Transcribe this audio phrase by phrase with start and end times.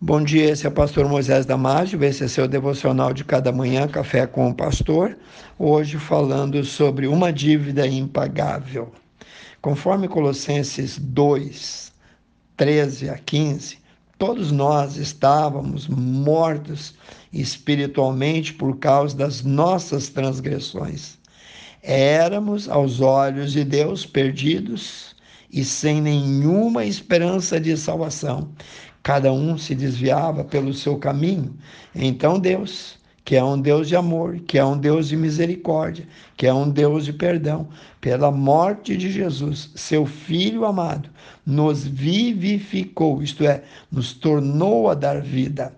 [0.00, 3.88] Bom dia, esse é o pastor Moisés Damásio, esse é seu devocional de cada manhã,
[3.88, 5.18] Café com o Pastor.
[5.58, 8.92] Hoje falando sobre uma dívida impagável.
[9.60, 11.92] Conforme Colossenses 2,
[12.56, 13.78] 13 a 15,
[14.16, 16.94] todos nós estávamos mortos
[17.32, 21.18] espiritualmente por causa das nossas transgressões.
[21.82, 25.16] Éramos, aos olhos de Deus, perdidos
[25.50, 28.52] e sem nenhuma esperança de salvação
[29.08, 31.56] cada um se desviava pelo seu caminho.
[31.94, 36.46] Então Deus, que é um Deus de amor, que é um Deus de misericórdia, que
[36.46, 37.66] é um Deus de perdão,
[38.02, 41.08] pela morte de Jesus, seu Filho amado,
[41.46, 45.74] nos vivificou, isto é, nos tornou a dar vida.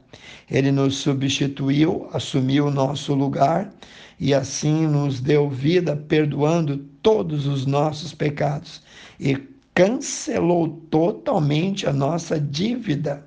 [0.50, 3.72] Ele nos substituiu, assumiu o nosso lugar
[4.18, 8.82] e assim nos deu vida, perdoando todos os nossos pecados
[9.20, 9.38] e
[9.80, 13.26] cancelou totalmente a nossa dívida,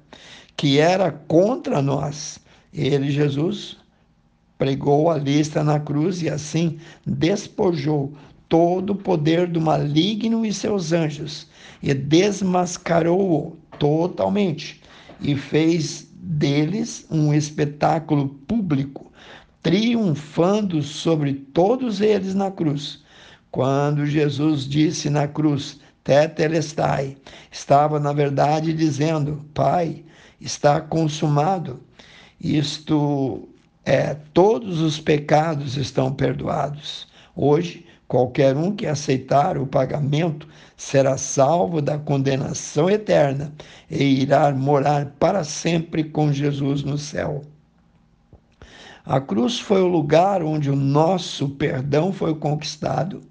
[0.55, 2.37] que era contra nós.
[2.71, 3.75] Ele, Jesus,
[4.55, 8.13] pregou a lista na cruz e assim despojou
[8.47, 11.47] todo o poder do maligno e seus anjos
[11.81, 14.79] e desmascarou-o totalmente
[15.19, 19.11] e fez deles um espetáculo público,
[19.63, 23.01] triunfando sobre todos eles na cruz.
[23.49, 27.17] Quando Jesus disse na cruz: tetelestai.
[27.51, 30.03] Estava, na verdade, dizendo: Pai,
[30.39, 31.79] está consumado.
[32.39, 33.47] Isto
[33.85, 37.07] é, todos os pecados estão perdoados.
[37.35, 43.53] Hoje, qualquer um que aceitar o pagamento será salvo da condenação eterna
[43.89, 47.43] e irá morar para sempre com Jesus no céu.
[49.05, 53.21] A cruz foi o lugar onde o nosso perdão foi conquistado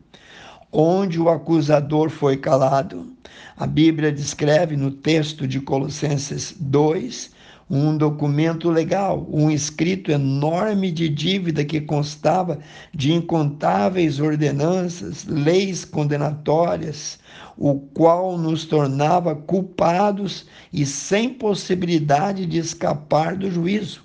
[0.72, 3.12] onde o acusador foi calado.
[3.56, 7.30] A Bíblia descreve no texto de Colossenses 2
[7.70, 12.58] um documento legal, um escrito enorme de dívida que constava
[12.92, 17.18] de incontáveis ordenanças, leis condenatórias,
[17.56, 24.02] o qual nos tornava culpados e sem possibilidade de escapar do juízo.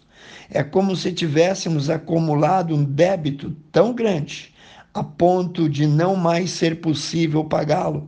[0.49, 4.53] É como se tivéssemos acumulado um débito tão grande
[4.97, 8.07] a ponto de não mais ser possível pagá-lo.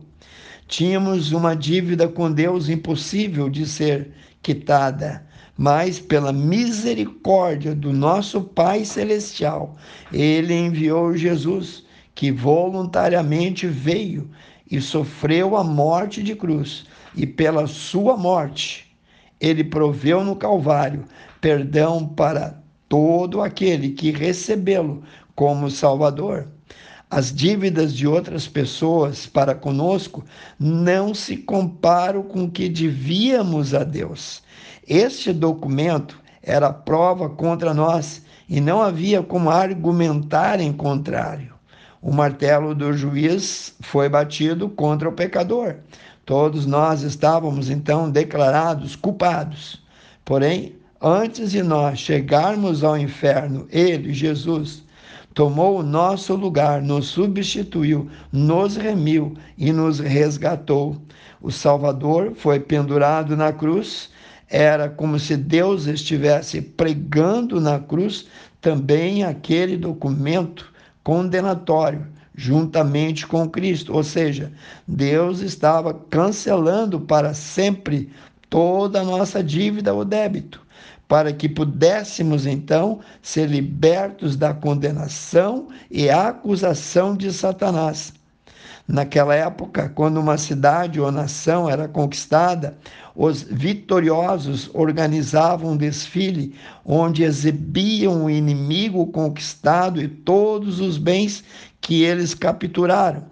[0.66, 4.10] Tínhamos uma dívida com Deus impossível de ser
[4.42, 5.24] quitada,
[5.56, 9.76] mas pela misericórdia do nosso Pai Celestial,
[10.12, 14.28] Ele enviou Jesus, que voluntariamente veio
[14.68, 18.96] e sofreu a morte de cruz, e pela sua morte,
[19.40, 21.04] Ele proveu no Calvário
[21.40, 25.04] perdão para todo aquele que recebê-lo
[25.36, 26.48] como Salvador.
[27.10, 30.24] As dívidas de outras pessoas para conosco
[30.56, 34.44] não se comparam com o que devíamos a Deus.
[34.86, 41.52] Este documento era prova contra nós e não havia como argumentar em contrário.
[42.00, 45.78] O martelo do juiz foi batido contra o pecador.
[46.24, 49.82] Todos nós estávamos então declarados culpados.
[50.24, 54.84] Porém, antes de nós chegarmos ao inferno, ele, Jesus,
[55.34, 60.96] tomou o nosso lugar, nos substituiu, nos remiu e nos resgatou.
[61.40, 64.10] O Salvador foi pendurado na cruz,
[64.48, 68.26] era como se Deus estivesse pregando na cruz
[68.60, 74.50] também aquele documento condenatório juntamente com Cristo, ou seja,
[74.88, 78.10] Deus estava cancelando para sempre
[78.48, 80.60] toda a nossa dívida ou débito
[81.10, 88.12] para que pudéssemos então ser libertos da condenação e acusação de Satanás.
[88.86, 92.78] Naquela época, quando uma cidade ou nação era conquistada,
[93.16, 96.54] os vitoriosos organizavam um desfile
[96.84, 101.42] onde exibiam o inimigo conquistado e todos os bens
[101.80, 103.24] que eles capturaram.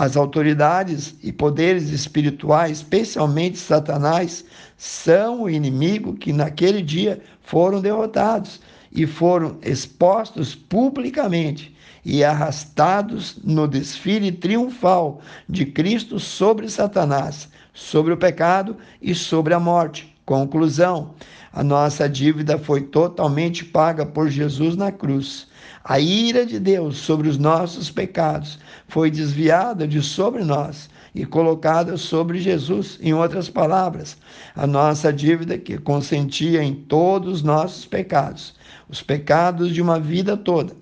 [0.00, 4.46] As autoridades e poderes espirituais, especialmente Satanás,
[4.78, 13.68] são o inimigo que naquele dia foram derrotados e foram expostos publicamente e arrastados no
[13.68, 20.16] desfile triunfal de Cristo sobre Satanás, sobre o pecado e sobre a morte.
[20.24, 21.14] Conclusão:
[21.52, 25.49] a nossa dívida foi totalmente paga por Jesus na cruz.
[25.84, 31.96] A ira de Deus sobre os nossos pecados foi desviada de sobre nós e colocada
[31.96, 32.98] sobre Jesus.
[33.00, 34.18] Em outras palavras,
[34.54, 38.54] a nossa dívida que consentia em todos os nossos pecados,
[38.90, 40.76] os pecados de uma vida toda,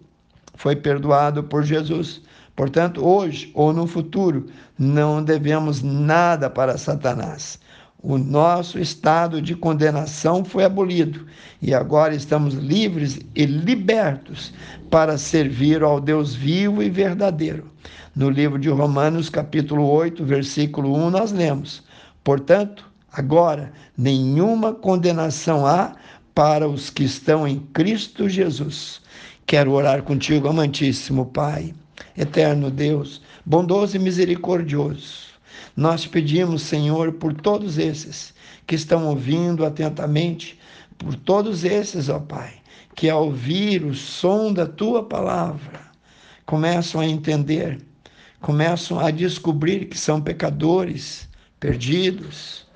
[0.54, 2.20] foi perdoado por Jesus.
[2.56, 4.46] Portanto, hoje ou no futuro,
[4.76, 7.60] não devemos nada para Satanás.
[8.02, 11.26] O nosso estado de condenação foi abolido
[11.60, 14.52] e agora estamos livres e libertos
[14.88, 17.68] para servir ao Deus vivo e verdadeiro.
[18.14, 21.82] No livro de Romanos, capítulo 8, versículo 1, nós lemos:
[22.22, 25.96] Portanto, agora nenhuma condenação há
[26.34, 29.00] para os que estão em Cristo Jesus.
[29.44, 31.74] Quero orar contigo, amantíssimo Pai,
[32.16, 35.28] eterno Deus, bondoso e misericordioso.
[35.76, 38.34] Nós pedimos, Senhor, por todos esses
[38.66, 40.58] que estão ouvindo atentamente,
[40.96, 42.54] por todos esses, ó Pai,
[42.94, 45.80] que ao ouvir o som da tua palavra,
[46.44, 47.78] começam a entender,
[48.40, 51.28] começam a descobrir que são pecadores,
[51.60, 52.66] perdidos,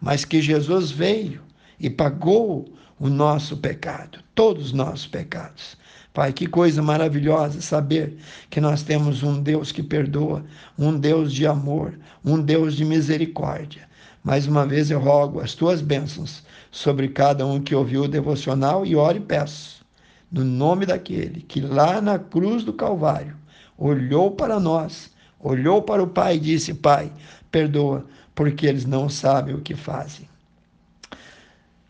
[0.00, 1.42] mas que Jesus veio
[1.78, 5.76] e pagou o nosso pecado, todos os nossos pecados.
[6.14, 8.16] Pai, que coisa maravilhosa saber
[8.48, 10.42] que nós temos um Deus que perdoa,
[10.78, 13.86] um Deus de amor, um Deus de misericórdia.
[14.24, 18.86] Mais uma vez eu rogo as tuas bênçãos sobre cada um que ouviu o devocional
[18.86, 19.84] e oro e peço,
[20.32, 23.36] no nome daquele que lá na cruz do Calvário
[23.76, 27.12] olhou para nós, olhou para o Pai e disse: Pai,
[27.50, 30.26] perdoa, porque eles não sabem o que fazem.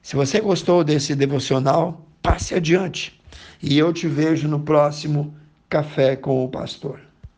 [0.06, 3.20] Se você gostou desse devocional, passe adiante
[3.60, 5.34] e eu te vejo no próximo
[5.68, 7.00] Café com o Pastor.